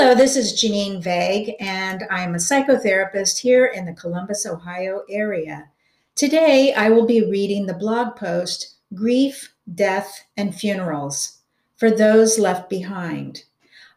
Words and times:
Hello, 0.00 0.14
this 0.14 0.36
is 0.36 0.52
Janine 0.52 1.02
Vague, 1.02 1.56
and 1.58 2.04
I'm 2.08 2.36
a 2.36 2.38
psychotherapist 2.38 3.38
here 3.38 3.66
in 3.66 3.84
the 3.84 3.92
Columbus, 3.92 4.46
Ohio 4.46 5.02
area. 5.10 5.70
Today, 6.14 6.72
I 6.72 6.88
will 6.88 7.04
be 7.04 7.28
reading 7.28 7.66
the 7.66 7.74
blog 7.74 8.14
post 8.14 8.76
Grief, 8.94 9.52
Death, 9.74 10.24
and 10.36 10.54
Funerals 10.54 11.38
for 11.74 11.90
Those 11.90 12.38
Left 12.38 12.70
Behind. 12.70 13.42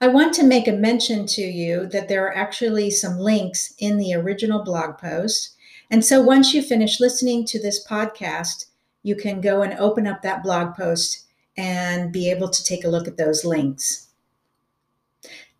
I 0.01 0.07
want 0.07 0.33
to 0.33 0.43
make 0.43 0.67
a 0.67 0.71
mention 0.71 1.27
to 1.27 1.43
you 1.43 1.85
that 1.89 2.09
there 2.09 2.25
are 2.25 2.35
actually 2.35 2.89
some 2.89 3.19
links 3.19 3.75
in 3.77 3.99
the 3.99 4.15
original 4.15 4.63
blog 4.63 4.97
post. 4.97 5.55
And 5.91 6.03
so 6.03 6.19
once 6.19 6.51
you 6.51 6.63
finish 6.63 6.99
listening 6.99 7.45
to 7.45 7.61
this 7.61 7.85
podcast, 7.85 8.65
you 9.03 9.15
can 9.15 9.39
go 9.39 9.61
and 9.61 9.77
open 9.77 10.07
up 10.07 10.23
that 10.23 10.41
blog 10.41 10.73
post 10.73 11.27
and 11.57 12.11
be 12.11 12.27
able 12.31 12.49
to 12.49 12.63
take 12.63 12.85
a 12.85 12.89
look 12.89 13.07
at 13.07 13.17
those 13.17 13.45
links. 13.45 14.07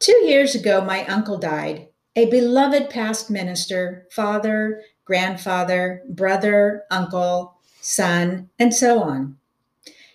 Two 0.02 0.26
years 0.26 0.56
ago, 0.56 0.82
my 0.82 1.06
uncle 1.06 1.38
died, 1.38 1.88
a 2.16 2.26
beloved 2.26 2.90
past 2.90 3.30
minister, 3.30 4.08
father, 4.10 4.82
grandfather, 5.06 6.02
brother, 6.10 6.86
uncle, 6.90 7.60
son, 7.82 8.50
and 8.58 8.74
so 8.74 9.04
on. 9.04 9.38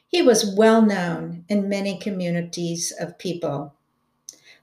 He 0.08 0.22
was 0.22 0.56
well 0.56 0.82
known 0.82 1.44
in 1.48 1.68
many 1.68 2.00
communities 2.00 2.92
of 2.98 3.16
people. 3.16 3.76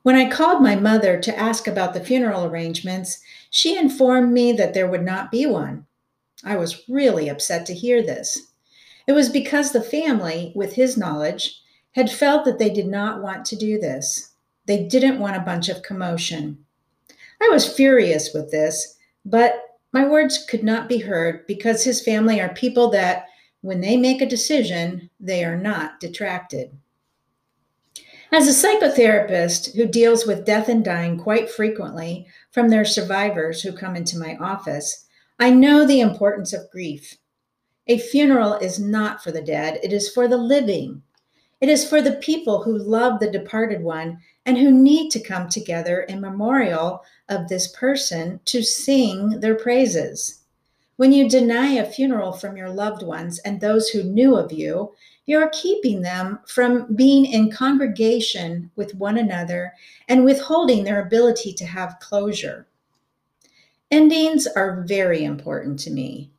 When 0.01 0.17
I 0.17 0.29
called 0.29 0.61
my 0.61 0.75
mother 0.75 1.17
to 1.21 1.39
ask 1.39 1.67
about 1.67 1.93
the 1.93 2.03
funeral 2.03 2.43
arrangements, 2.43 3.21
she 3.49 3.77
informed 3.77 4.33
me 4.33 4.51
that 4.51 4.73
there 4.73 4.89
would 4.91 5.05
not 5.05 5.31
be 5.31 5.45
one. 5.45 5.85
I 6.43 6.57
was 6.57 6.83
really 6.89 7.29
upset 7.29 7.65
to 7.67 7.73
hear 7.73 8.03
this. 8.03 8.51
It 9.07 9.13
was 9.13 9.29
because 9.29 9.71
the 9.71 9.81
family, 9.81 10.51
with 10.53 10.73
his 10.73 10.97
knowledge, 10.97 11.61
had 11.93 12.11
felt 12.11 12.43
that 12.43 12.59
they 12.59 12.69
did 12.69 12.87
not 12.87 13.21
want 13.21 13.45
to 13.45 13.55
do 13.55 13.79
this. 13.79 14.32
They 14.65 14.85
didn't 14.85 15.19
want 15.19 15.35
a 15.35 15.41
bunch 15.41 15.69
of 15.69 15.83
commotion. 15.83 16.63
I 17.41 17.49
was 17.49 17.73
furious 17.73 18.33
with 18.33 18.51
this, 18.51 18.97
but 19.25 19.55
my 19.91 20.07
words 20.07 20.45
could 20.49 20.63
not 20.63 20.89
be 20.89 20.97
heard 20.97 21.45
because 21.47 21.83
his 21.83 22.03
family 22.03 22.39
are 22.41 22.53
people 22.53 22.89
that, 22.91 23.25
when 23.61 23.81
they 23.81 23.95
make 23.95 24.21
a 24.21 24.25
decision, 24.25 25.09
they 25.19 25.43
are 25.43 25.57
not 25.57 25.99
detracted. 25.99 26.71
As 28.31 28.47
a 28.47 28.67
psychotherapist 28.67 29.75
who 29.75 29.85
deals 29.85 30.25
with 30.25 30.45
death 30.45 30.67
and 30.67 30.83
dying 30.83 31.19
quite 31.19 31.51
frequently 31.51 32.25
from 32.51 32.69
their 32.69 32.83
survivors 32.83 33.61
who 33.61 33.71
come 33.71 33.95
into 33.95 34.17
my 34.17 34.35
office, 34.37 35.05
I 35.39 35.51
know 35.51 35.85
the 35.85 35.99
importance 35.99 36.51
of 36.51 36.71
grief. 36.71 37.15
A 37.87 37.99
funeral 37.99 38.55
is 38.55 38.79
not 38.79 39.23
for 39.23 39.31
the 39.31 39.41
dead, 39.41 39.79
it 39.83 39.93
is 39.93 40.09
for 40.09 40.27
the 40.27 40.37
living. 40.37 41.03
It 41.63 41.69
is 41.69 41.87
for 41.87 42.01
the 42.01 42.17
people 42.17 42.61
who 42.61 42.77
love 42.77 43.21
the 43.21 43.31
departed 43.31 43.81
one 43.81 44.19
and 44.45 44.57
who 44.57 44.69
need 44.69 45.11
to 45.11 45.21
come 45.21 45.47
together 45.47 46.01
in 46.01 46.19
memorial 46.19 47.05
of 47.29 47.47
this 47.47 47.69
person 47.69 48.41
to 48.43 48.61
sing 48.61 49.39
their 49.39 49.55
praises. 49.55 50.41
When 50.97 51.13
you 51.13 51.29
deny 51.29 51.75
a 51.75 51.89
funeral 51.89 52.33
from 52.33 52.57
your 52.57 52.69
loved 52.69 53.01
ones 53.01 53.39
and 53.45 53.61
those 53.61 53.87
who 53.87 54.03
knew 54.03 54.35
of 54.35 54.51
you, 54.51 54.93
you're 55.25 55.47
keeping 55.53 56.01
them 56.01 56.41
from 56.47 56.93
being 56.97 57.25
in 57.25 57.49
congregation 57.49 58.69
with 58.75 58.95
one 58.95 59.17
another 59.17 59.71
and 60.09 60.25
withholding 60.25 60.83
their 60.83 60.99
ability 60.99 61.53
to 61.53 61.65
have 61.65 61.97
closure. 62.01 62.67
Endings 63.89 64.47
are 64.47 64.83
very 64.85 65.23
important 65.23 65.79
to 65.79 65.91
me. 65.91 66.32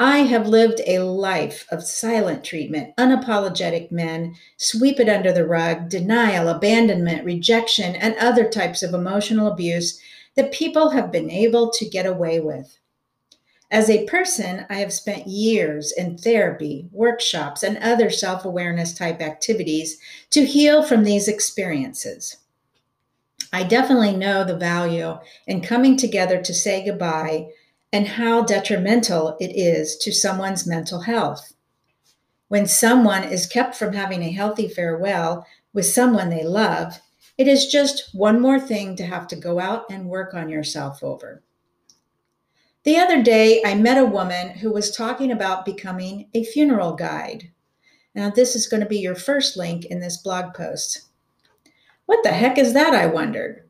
I 0.00 0.18
have 0.18 0.46
lived 0.46 0.80
a 0.86 1.00
life 1.00 1.66
of 1.72 1.82
silent 1.82 2.44
treatment, 2.44 2.94
unapologetic 2.96 3.90
men, 3.90 4.36
sweep 4.56 5.00
it 5.00 5.08
under 5.08 5.32
the 5.32 5.44
rug, 5.44 5.88
denial, 5.88 6.48
abandonment, 6.48 7.24
rejection, 7.24 7.96
and 7.96 8.14
other 8.16 8.48
types 8.48 8.84
of 8.84 8.94
emotional 8.94 9.48
abuse 9.48 10.00
that 10.36 10.52
people 10.52 10.90
have 10.90 11.10
been 11.10 11.30
able 11.32 11.70
to 11.70 11.88
get 11.88 12.06
away 12.06 12.38
with. 12.38 12.78
As 13.72 13.90
a 13.90 14.06
person, 14.06 14.66
I 14.70 14.76
have 14.76 14.92
spent 14.92 15.26
years 15.26 15.90
in 15.90 16.16
therapy, 16.16 16.86
workshops, 16.92 17.64
and 17.64 17.76
other 17.78 18.08
self 18.08 18.44
awareness 18.44 18.94
type 18.94 19.20
activities 19.20 19.98
to 20.30 20.46
heal 20.46 20.84
from 20.84 21.02
these 21.02 21.26
experiences. 21.26 22.36
I 23.52 23.64
definitely 23.64 24.16
know 24.16 24.44
the 24.44 24.56
value 24.56 25.18
in 25.48 25.60
coming 25.60 25.96
together 25.96 26.40
to 26.40 26.54
say 26.54 26.84
goodbye 26.84 27.48
and 27.92 28.06
how 28.06 28.42
detrimental 28.42 29.36
it 29.40 29.52
is 29.56 29.96
to 29.96 30.12
someone's 30.12 30.66
mental 30.66 31.00
health. 31.00 31.54
When 32.48 32.66
someone 32.66 33.24
is 33.24 33.46
kept 33.46 33.74
from 33.74 33.92
having 33.92 34.22
a 34.22 34.32
healthy 34.32 34.68
farewell 34.68 35.46
with 35.72 35.86
someone 35.86 36.30
they 36.30 36.44
love, 36.44 37.00
it 37.36 37.46
is 37.46 37.66
just 37.66 38.10
one 38.14 38.40
more 38.40 38.58
thing 38.58 38.96
to 38.96 39.06
have 39.06 39.28
to 39.28 39.36
go 39.36 39.60
out 39.60 39.84
and 39.90 40.08
work 40.08 40.34
on 40.34 40.48
yourself 40.48 41.02
over. 41.02 41.42
The 42.84 42.96
other 42.96 43.22
day, 43.22 43.62
I 43.64 43.74
met 43.74 43.98
a 43.98 44.06
woman 44.06 44.50
who 44.50 44.72
was 44.72 44.90
talking 44.90 45.30
about 45.30 45.64
becoming 45.64 46.28
a 46.34 46.44
funeral 46.44 46.94
guide. 46.94 47.50
Now, 48.14 48.30
this 48.30 48.56
is 48.56 48.66
going 48.66 48.82
to 48.82 48.88
be 48.88 48.98
your 48.98 49.14
first 49.14 49.56
link 49.56 49.84
in 49.84 50.00
this 50.00 50.16
blog 50.16 50.54
post. 50.54 51.02
What 52.06 52.22
the 52.22 52.30
heck 52.30 52.56
is 52.56 52.72
that? 52.72 52.94
I 52.94 53.06
wondered. 53.06 53.68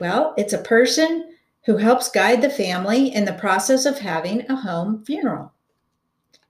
Well, 0.00 0.34
it's 0.36 0.52
a 0.52 0.58
person 0.58 1.35
who 1.66 1.76
helps 1.76 2.08
guide 2.08 2.40
the 2.40 2.48
family 2.48 3.12
in 3.12 3.24
the 3.24 3.32
process 3.32 3.84
of 3.84 3.98
having 3.98 4.48
a 4.48 4.54
home 4.54 5.04
funeral. 5.04 5.52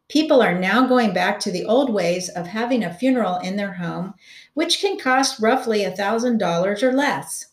People 0.08 0.42
are 0.42 0.56
now 0.56 0.86
going 0.86 1.12
back 1.12 1.40
to 1.40 1.50
the 1.50 1.64
old 1.64 1.92
ways 1.92 2.28
of 2.28 2.46
having 2.46 2.84
a 2.84 2.94
funeral 2.94 3.38
in 3.38 3.56
their 3.56 3.72
home, 3.72 4.14
which 4.54 4.78
can 4.78 4.98
cost 4.98 5.40
roughly 5.40 5.80
$1,000 5.80 6.82
or 6.82 6.92
less. 6.92 7.46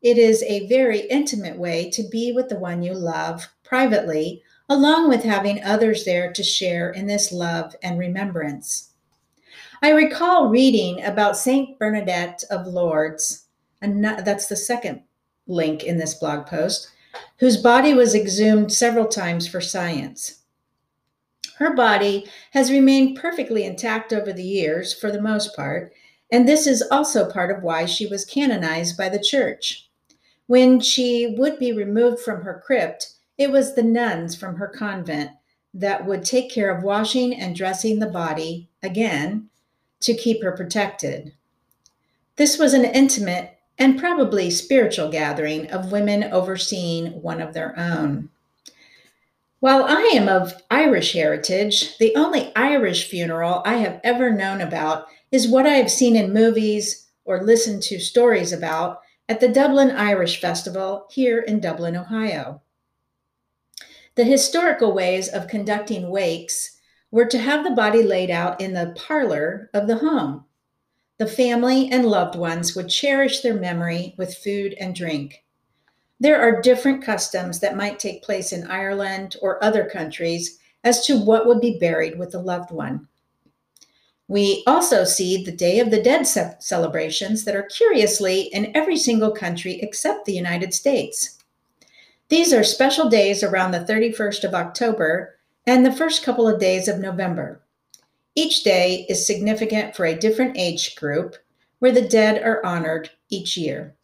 It 0.00 0.16
is 0.18 0.42
a 0.44 0.66
very 0.66 1.00
intimate 1.00 1.58
way 1.58 1.90
to 1.90 2.02
be 2.10 2.32
with 2.32 2.48
the 2.48 2.58
one 2.58 2.82
you 2.82 2.94
love 2.94 3.52
privately, 3.62 4.42
along 4.68 5.10
with 5.10 5.22
having 5.22 5.62
others 5.62 6.04
there 6.04 6.32
to 6.32 6.42
share 6.42 6.90
in 6.90 7.06
this 7.06 7.30
love 7.30 7.76
and 7.82 7.98
remembrance. 7.98 8.92
I 9.82 9.90
recall 9.90 10.48
reading 10.48 11.04
about 11.04 11.36
Saint 11.36 11.78
Bernadette 11.78 12.42
of 12.50 12.66
Lourdes, 12.66 13.44
and 13.82 14.02
that's 14.02 14.46
the 14.46 14.56
second 14.56 15.02
link 15.46 15.84
in 15.84 15.98
this 15.98 16.14
blog 16.14 16.46
post, 16.46 16.90
whose 17.38 17.56
body 17.56 17.94
was 17.94 18.14
exhumed 18.14 18.72
several 18.72 19.06
times 19.06 19.46
for 19.46 19.60
science. 19.60 20.42
Her 21.56 21.74
body 21.74 22.26
has 22.52 22.70
remained 22.70 23.18
perfectly 23.18 23.64
intact 23.64 24.12
over 24.12 24.32
the 24.32 24.42
years, 24.42 24.92
for 24.92 25.10
the 25.10 25.20
most 25.20 25.54
part, 25.54 25.92
and 26.30 26.48
this 26.48 26.66
is 26.66 26.82
also 26.90 27.30
part 27.30 27.54
of 27.54 27.62
why 27.62 27.84
she 27.84 28.06
was 28.06 28.24
canonized 28.24 28.96
by 28.96 29.08
the 29.08 29.22
church. 29.22 29.88
When 30.46 30.80
she 30.80 31.34
would 31.38 31.58
be 31.58 31.72
removed 31.72 32.20
from 32.20 32.42
her 32.42 32.62
crypt, 32.64 33.12
it 33.38 33.50
was 33.50 33.74
the 33.74 33.82
nuns 33.82 34.34
from 34.34 34.56
her 34.56 34.68
convent 34.68 35.30
that 35.74 36.04
would 36.06 36.24
take 36.24 36.50
care 36.50 36.70
of 36.70 36.82
washing 36.82 37.34
and 37.34 37.54
dressing 37.56 37.98
the 37.98 38.06
body 38.06 38.68
again 38.82 39.48
to 40.00 40.14
keep 40.14 40.42
her 40.42 40.52
protected. 40.52 41.32
This 42.36 42.58
was 42.58 42.74
an 42.74 42.84
intimate 42.84 43.58
and 43.82 43.98
probably 43.98 44.48
spiritual 44.48 45.10
gathering 45.10 45.68
of 45.72 45.90
women 45.90 46.22
overseeing 46.22 47.20
one 47.20 47.40
of 47.40 47.52
their 47.52 47.76
own. 47.76 48.28
While 49.58 49.82
I 49.82 50.12
am 50.14 50.28
of 50.28 50.54
Irish 50.70 51.14
heritage, 51.14 51.98
the 51.98 52.14
only 52.14 52.54
Irish 52.54 53.08
funeral 53.08 53.60
I 53.66 53.78
have 53.78 54.00
ever 54.04 54.30
known 54.30 54.60
about 54.60 55.06
is 55.32 55.48
what 55.48 55.66
I 55.66 55.70
have 55.70 55.90
seen 55.90 56.14
in 56.14 56.32
movies 56.32 57.08
or 57.24 57.42
listened 57.42 57.82
to 57.84 57.98
stories 57.98 58.52
about 58.52 59.00
at 59.28 59.40
the 59.40 59.48
Dublin 59.48 59.90
Irish 59.90 60.40
Festival 60.40 61.08
here 61.10 61.40
in 61.40 61.58
Dublin, 61.58 61.96
Ohio. 61.96 62.62
The 64.14 64.22
historical 64.22 64.92
ways 64.92 65.26
of 65.26 65.48
conducting 65.48 66.08
wakes 66.08 66.78
were 67.10 67.26
to 67.26 67.38
have 67.38 67.64
the 67.64 67.72
body 67.72 68.04
laid 68.04 68.30
out 68.30 68.60
in 68.60 68.74
the 68.74 68.94
parlor 68.96 69.70
of 69.74 69.88
the 69.88 69.96
home 69.96 70.44
the 71.22 71.28
family 71.28 71.88
and 71.92 72.04
loved 72.04 72.34
ones 72.34 72.74
would 72.74 72.88
cherish 72.88 73.42
their 73.42 73.54
memory 73.54 74.12
with 74.18 74.38
food 74.38 74.74
and 74.80 74.92
drink. 74.92 75.44
There 76.18 76.40
are 76.40 76.60
different 76.60 77.04
customs 77.04 77.60
that 77.60 77.76
might 77.76 78.00
take 78.00 78.24
place 78.24 78.52
in 78.52 78.68
Ireland 78.68 79.36
or 79.40 79.62
other 79.62 79.88
countries 79.88 80.58
as 80.82 81.06
to 81.06 81.16
what 81.16 81.46
would 81.46 81.60
be 81.60 81.78
buried 81.78 82.18
with 82.18 82.32
the 82.32 82.40
loved 82.40 82.72
one. 82.72 83.06
We 84.26 84.64
also 84.66 85.04
see 85.04 85.44
the 85.44 85.52
Day 85.52 85.78
of 85.78 85.92
the 85.92 86.02
Dead 86.02 86.26
ce- 86.26 86.56
celebrations 86.58 87.44
that 87.44 87.54
are 87.54 87.70
curiously 87.70 88.48
in 88.52 88.76
every 88.76 88.96
single 88.96 89.30
country 89.30 89.78
except 89.80 90.24
the 90.24 90.34
United 90.34 90.74
States. 90.74 91.38
These 92.30 92.52
are 92.52 92.64
special 92.64 93.08
days 93.08 93.44
around 93.44 93.70
the 93.70 93.84
31st 93.84 94.42
of 94.42 94.54
October 94.54 95.36
and 95.68 95.86
the 95.86 95.92
first 95.92 96.24
couple 96.24 96.48
of 96.48 96.58
days 96.58 96.88
of 96.88 96.98
November. 96.98 97.61
Each 98.34 98.62
day 98.62 99.06
is 99.08 99.26
significant 99.26 99.94
for 99.94 100.06
a 100.06 100.18
different 100.18 100.56
age 100.56 100.96
group 100.96 101.36
where 101.78 101.92
the 101.92 102.08
dead 102.08 102.42
are 102.42 102.64
honored 102.64 103.10
each 103.28 103.56
year. 103.56 103.94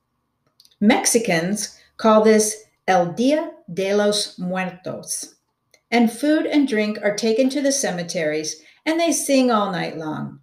Mexicans 0.81 1.79
call 1.97 2.23
this 2.23 2.65
El 2.87 3.13
Dia 3.13 3.53
de 3.73 3.95
los 3.95 4.39
Muertos. 4.39 5.35
And 5.91 6.13
food 6.13 6.47
and 6.47 6.69
drink 6.69 6.99
are 7.03 7.17
taken 7.17 7.49
to 7.51 7.63
the 7.63 7.73
cemeteries 7.73 8.63
and 8.85 8.99
they 8.99 9.13
sing 9.13 9.51
all 9.51 9.71
night 9.71 9.97
long. 9.97 10.41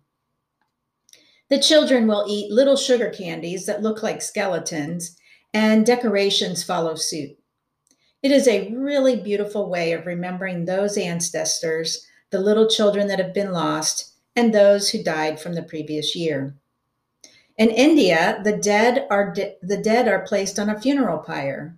The 1.49 1.59
children 1.59 2.07
will 2.07 2.25
eat 2.27 2.51
little 2.51 2.75
sugar 2.75 3.09
candies 3.09 3.65
that 3.67 3.83
look 3.83 4.01
like 4.01 4.21
skeletons, 4.21 5.15
and 5.53 5.85
decorations 5.85 6.63
follow 6.63 6.95
suit. 6.95 7.37
It 8.23 8.31
is 8.31 8.47
a 8.47 8.73
really 8.73 9.15
beautiful 9.15 9.69
way 9.69 9.93
of 9.93 10.07
remembering 10.07 10.65
those 10.65 10.97
ancestors, 10.97 12.05
the 12.31 12.39
little 12.39 12.67
children 12.67 13.07
that 13.07 13.19
have 13.19 13.33
been 13.33 13.51
lost, 13.51 14.13
and 14.35 14.53
those 14.53 14.89
who 14.89 15.03
died 15.03 15.39
from 15.39 15.53
the 15.53 15.63
previous 15.63 16.15
year. 16.15 16.55
In 17.57 17.69
India, 17.69 18.41
the 18.43 18.57
dead 18.57 19.07
are 19.09 19.31
de- 19.31 19.55
the 19.61 19.77
dead 19.77 20.07
are 20.07 20.25
placed 20.25 20.59
on 20.59 20.69
a 20.69 20.79
funeral 20.79 21.19
pyre. 21.19 21.77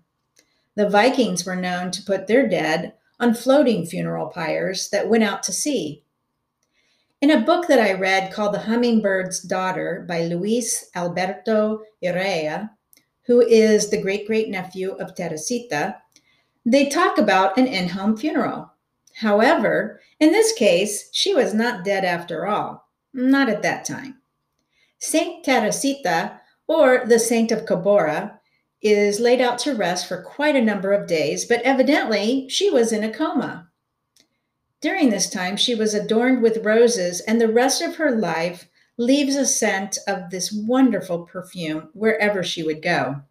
The 0.75 0.89
Vikings 0.89 1.45
were 1.45 1.55
known 1.55 1.91
to 1.91 2.03
put 2.03 2.27
their 2.27 2.47
dead 2.47 2.93
on 3.19 3.33
floating 3.33 3.85
funeral 3.85 4.27
pyres 4.27 4.89
that 4.89 5.09
went 5.09 5.23
out 5.23 5.43
to 5.43 5.53
sea. 5.53 6.03
In 7.19 7.31
a 7.31 7.41
book 7.41 7.67
that 7.67 7.79
I 7.79 7.93
read 7.93 8.31
called 8.31 8.53
The 8.53 8.59
Hummingbird's 8.59 9.41
Daughter 9.41 10.05
by 10.07 10.23
Luis 10.23 10.89
Alberto 10.95 11.81
Urrea, 12.03 12.71
who 13.23 13.41
is 13.41 13.89
the 13.89 14.01
great 14.01 14.27
great 14.27 14.49
nephew 14.49 14.91
of 14.93 15.15
Teresita, 15.15 15.97
they 16.65 16.89
talk 16.89 17.17
about 17.17 17.57
an 17.57 17.67
in 17.67 17.89
home 17.89 18.17
funeral. 18.17 18.71
However, 19.17 19.99
in 20.19 20.31
this 20.31 20.53
case, 20.53 21.09
she 21.11 21.33
was 21.33 21.53
not 21.53 21.83
dead 21.83 22.05
after 22.05 22.45
all, 22.45 22.87
not 23.13 23.49
at 23.49 23.63
that 23.63 23.83
time. 23.83 24.21
Saint 24.99 25.43
Teresita, 25.43 26.39
or 26.67 27.03
the 27.05 27.17
Saint 27.17 27.51
of 27.51 27.65
Cabora, 27.65 28.39
is 28.81 29.19
laid 29.19 29.41
out 29.41 29.57
to 29.59 29.73
rest 29.73 30.07
for 30.07 30.21
quite 30.21 30.55
a 30.55 30.61
number 30.61 30.93
of 30.93 31.07
days, 31.07 31.45
but 31.45 31.63
evidently 31.63 32.47
she 32.47 32.69
was 32.69 32.91
in 32.91 33.03
a 33.03 33.11
coma. 33.11 33.69
During 34.81 35.09
this 35.09 35.29
time, 35.31 35.57
she 35.57 35.73
was 35.73 35.95
adorned 35.95 36.43
with 36.43 36.63
roses, 36.63 37.21
and 37.21 37.41
the 37.41 37.51
rest 37.51 37.81
of 37.81 37.95
her 37.95 38.11
life 38.11 38.69
leaves 38.97 39.35
a 39.35 39.47
scent 39.47 39.97
of 40.07 40.29
this 40.29 40.51
wonderful 40.51 41.25
perfume 41.25 41.89
wherever 41.93 42.43
she 42.43 42.61
would 42.61 42.83
go. 42.83 43.23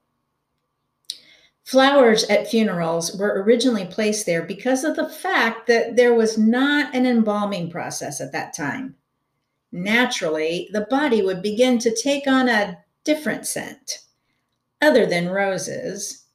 Flowers 1.66 2.22
at 2.30 2.46
funerals 2.46 3.16
were 3.16 3.42
originally 3.42 3.86
placed 3.86 4.24
there 4.24 4.42
because 4.42 4.84
of 4.84 4.94
the 4.94 5.08
fact 5.08 5.66
that 5.66 5.96
there 5.96 6.14
was 6.14 6.38
not 6.38 6.94
an 6.94 7.04
embalming 7.04 7.68
process 7.68 8.20
at 8.20 8.30
that 8.30 8.54
time. 8.54 8.94
Naturally, 9.72 10.68
the 10.72 10.86
body 10.88 11.22
would 11.22 11.42
begin 11.42 11.80
to 11.80 11.92
take 11.92 12.28
on 12.28 12.48
a 12.48 12.78
different 13.02 13.48
scent, 13.48 13.98
other 14.80 15.06
than 15.06 15.28
roses, 15.28 16.26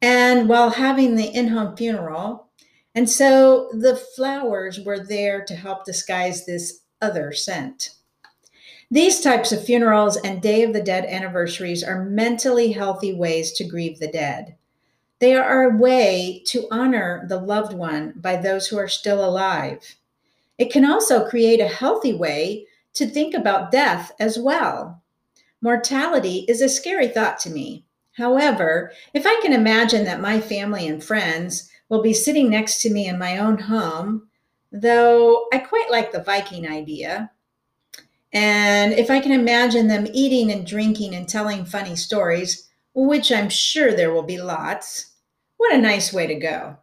and 0.00 0.48
while 0.48 0.70
having 0.70 1.16
the 1.16 1.26
in 1.36 1.48
home 1.48 1.76
funeral. 1.76 2.48
And 2.94 3.10
so 3.10 3.68
the 3.74 3.96
flowers 4.16 4.80
were 4.80 5.04
there 5.04 5.44
to 5.44 5.54
help 5.54 5.84
disguise 5.84 6.46
this 6.46 6.80
other 7.02 7.34
scent. 7.34 7.90
These 8.90 9.20
types 9.20 9.52
of 9.52 9.62
funerals 9.62 10.16
and 10.16 10.40
Day 10.40 10.62
of 10.62 10.72
the 10.72 10.80
Dead 10.80 11.04
anniversaries 11.04 11.84
are 11.84 12.06
mentally 12.06 12.72
healthy 12.72 13.12
ways 13.12 13.52
to 13.52 13.64
grieve 13.64 13.98
the 13.98 14.10
dead. 14.10 14.54
They 15.20 15.34
are 15.34 15.64
a 15.64 15.76
way 15.76 16.42
to 16.46 16.68
honor 16.70 17.24
the 17.28 17.40
loved 17.40 17.72
one 17.72 18.14
by 18.16 18.36
those 18.36 18.68
who 18.68 18.78
are 18.78 18.88
still 18.88 19.24
alive. 19.24 19.96
It 20.58 20.72
can 20.72 20.84
also 20.84 21.28
create 21.28 21.60
a 21.60 21.68
healthy 21.68 22.12
way 22.12 22.66
to 22.94 23.06
think 23.06 23.34
about 23.34 23.70
death 23.70 24.12
as 24.20 24.38
well. 24.38 25.02
Mortality 25.60 26.44
is 26.48 26.60
a 26.60 26.68
scary 26.68 27.08
thought 27.08 27.38
to 27.40 27.50
me. 27.50 27.84
However, 28.12 28.92
if 29.14 29.26
I 29.26 29.40
can 29.42 29.52
imagine 29.52 30.04
that 30.04 30.20
my 30.20 30.40
family 30.40 30.86
and 30.86 31.02
friends 31.02 31.70
will 31.88 32.02
be 32.02 32.12
sitting 32.12 32.50
next 32.50 32.82
to 32.82 32.90
me 32.90 33.06
in 33.06 33.18
my 33.18 33.38
own 33.38 33.58
home, 33.58 34.28
though 34.70 35.46
I 35.52 35.58
quite 35.58 35.90
like 35.90 36.12
the 36.12 36.22
Viking 36.22 36.68
idea, 36.68 37.30
and 38.32 38.92
if 38.92 39.10
I 39.10 39.20
can 39.20 39.32
imagine 39.32 39.86
them 39.86 40.06
eating 40.12 40.52
and 40.52 40.66
drinking 40.66 41.14
and 41.14 41.28
telling 41.28 41.64
funny 41.64 41.96
stories, 41.96 42.67
which 43.06 43.30
I'm 43.30 43.48
sure 43.48 43.92
there 43.92 44.12
will 44.12 44.24
be 44.24 44.40
lots. 44.40 45.12
What 45.56 45.74
a 45.74 45.78
nice 45.78 46.12
way 46.12 46.26
to 46.26 46.34
go. 46.34 46.76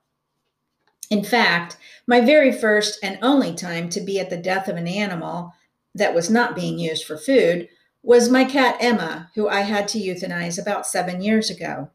In 1.09 1.23
fact, 1.23 1.77
my 2.07 2.21
very 2.21 2.51
first 2.51 2.99
and 3.03 3.19
only 3.21 3.53
time 3.53 3.89
to 3.89 4.01
be 4.01 4.19
at 4.19 4.29
the 4.29 4.37
death 4.37 4.67
of 4.67 4.77
an 4.77 4.87
animal 4.87 5.53
that 5.93 6.15
was 6.15 6.29
not 6.29 6.55
being 6.55 6.79
used 6.79 7.05
for 7.05 7.17
food 7.17 7.67
was 8.01 8.29
my 8.29 8.45
cat 8.45 8.77
Emma, 8.79 9.29
who 9.35 9.49
I 9.49 9.61
had 9.61 9.87
to 9.89 9.99
euthanize 9.99 10.61
about 10.61 10.87
seven 10.87 11.21
years 11.21 11.49
ago. 11.49 11.89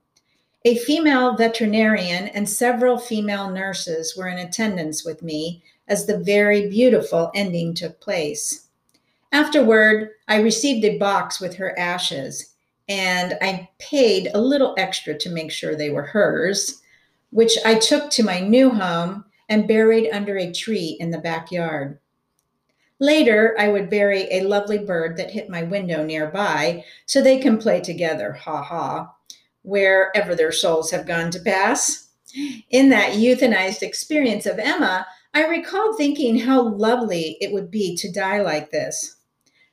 A 0.65 0.77
female 0.77 1.37
veterinarian 1.37 2.29
and 2.29 2.49
several 2.49 2.99
female 2.99 3.51
nurses 3.51 4.17
were 4.17 4.29
in 4.29 4.39
attendance 4.39 5.05
with 5.05 5.23
me 5.23 5.63
as 5.89 6.05
the 6.05 6.19
very 6.19 6.69
beautiful 6.69 7.31
ending 7.35 7.75
took 7.75 8.01
place. 8.01 8.67
Afterward, 9.33 10.11
I 10.29 10.41
received 10.41 10.85
a 10.85 10.99
box 10.99 11.41
with 11.41 11.55
her 11.57 11.79
ashes 11.79 12.51
and 12.91 13.39
I 13.41 13.69
paid 13.79 14.31
a 14.35 14.41
little 14.41 14.75
extra 14.77 15.17
to 15.17 15.31
make 15.31 15.53
sure 15.53 15.77
they 15.77 15.91
were 15.91 16.03
hers, 16.03 16.83
which 17.31 17.57
I 17.65 17.77
took 17.77 18.11
to 18.11 18.25
my 18.25 18.41
new 18.41 18.69
home 18.69 19.25
and 19.49 19.69
buried 19.69 20.11
under 20.11 20.37
a 20.37 20.53
tree 20.53 20.97
in 20.99 21.11
the 21.11 21.19
backyard. 21.19 22.01
Later, 22.99 23.55
I 23.59 23.69
would 23.69 23.91
bury 23.91 24.23
a 24.33 24.43
lovely 24.43 24.79
bird 24.79 25.17
that 25.17 25.31
hit 25.31 25.49
my 25.49 25.63
window 25.63 26.05
nearby 26.05 26.85
so 27.07 27.23
they 27.23 27.39
can 27.39 27.59
play 27.59 27.81
together, 27.81 28.33
ha 28.33 28.61
ha, 28.61 29.15
wherever 29.63 30.35
their 30.35 30.53
souls 30.53 30.91
have 30.91 31.07
gone 31.07 31.31
to 31.31 31.41
pass. 31.41 32.09
In 32.71 32.89
that 32.89 33.13
euthanized 33.13 33.83
experience 33.83 34.47
of 34.47 34.59
Emma, 34.59 35.07
I 35.33 35.47
recalled 35.47 35.97
thinking 35.97 36.41
how 36.41 36.69
lovely 36.69 37.37
it 37.41 37.53
would 37.53 37.71
be 37.71 37.97
to 37.97 38.11
die 38.11 38.43
like 38.43 38.73
this 38.73 39.20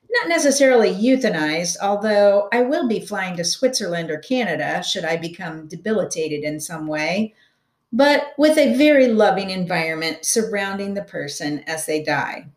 not 0.10 0.30
necessarily 0.30 0.94
euthanized, 0.94 1.78
although 1.82 2.48
I 2.54 2.62
will 2.62 2.88
be 2.88 3.00
flying 3.00 3.36
to 3.38 3.44
Switzerland 3.44 4.10
or 4.10 4.20
Canada 4.20 4.82
should 4.84 5.06
I 5.06 5.18
become 5.18 5.68
debilitated 5.68 6.44
in 6.44 6.60
some 6.60 6.88
way, 6.88 7.34
but 7.92 8.34
with 8.38 8.58
a 8.58 8.78
very 8.78 9.08
loving 9.08 9.50
environment 9.50 10.26
surrounding 10.26 10.94
the 10.94 11.04
person 11.04 11.64
as 11.68 11.86
they 11.86 12.04
die. 12.04 12.48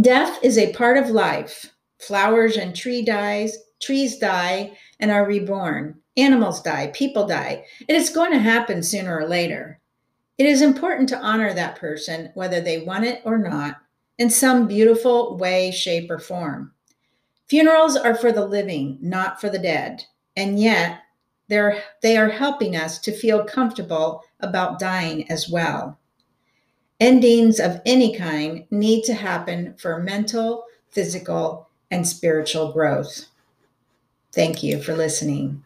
Death 0.00 0.38
is 0.42 0.58
a 0.58 0.72
part 0.72 0.96
of 0.96 1.10
life. 1.10 1.72
Flowers 1.98 2.56
and 2.56 2.74
tree 2.74 3.02
dies, 3.02 3.56
trees 3.80 4.18
die 4.18 4.76
and 5.00 5.10
are 5.10 5.26
reborn. 5.26 5.98
Animals 6.16 6.62
die, 6.62 6.90
people 6.94 7.26
die. 7.26 7.64
It 7.88 7.94
is 7.94 8.10
going 8.10 8.32
to 8.32 8.38
happen 8.38 8.82
sooner 8.82 9.18
or 9.18 9.28
later. 9.28 9.80
It 10.38 10.46
is 10.46 10.60
important 10.60 11.08
to 11.10 11.18
honor 11.18 11.54
that 11.54 11.76
person, 11.76 12.30
whether 12.34 12.60
they 12.60 12.80
want 12.80 13.04
it 13.04 13.22
or 13.24 13.38
not, 13.38 13.76
in 14.18 14.30
some 14.30 14.66
beautiful 14.66 15.36
way, 15.36 15.70
shape, 15.70 16.10
or 16.10 16.18
form. 16.18 16.72
Funerals 17.48 17.96
are 17.96 18.14
for 18.14 18.32
the 18.32 18.44
living, 18.44 18.98
not 19.00 19.40
for 19.40 19.48
the 19.48 19.58
dead. 19.58 20.04
And 20.36 20.58
yet, 20.58 21.00
they're, 21.48 21.82
they 22.02 22.16
are 22.16 22.28
helping 22.28 22.76
us 22.76 22.98
to 23.00 23.12
feel 23.12 23.44
comfortable 23.44 24.22
about 24.40 24.78
dying 24.78 25.30
as 25.30 25.48
well. 25.48 25.98
Endings 26.98 27.60
of 27.60 27.80
any 27.84 28.16
kind 28.16 28.64
need 28.70 29.04
to 29.04 29.14
happen 29.14 29.74
for 29.78 30.02
mental, 30.02 30.64
physical, 30.88 31.68
and 31.90 32.06
spiritual 32.06 32.72
growth. 32.72 33.26
Thank 34.32 34.62
you 34.62 34.82
for 34.82 34.96
listening. 34.96 35.64